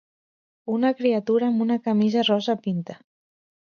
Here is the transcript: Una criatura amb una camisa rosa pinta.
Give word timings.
Una 0.77 0.91
criatura 1.03 1.51
amb 1.51 1.67
una 1.69 1.79
camisa 1.91 2.27
rosa 2.33 2.61
pinta. 2.67 3.03